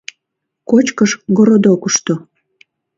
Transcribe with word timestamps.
—Кочкыш— 0.69 1.11
городокышто. 1.37 2.13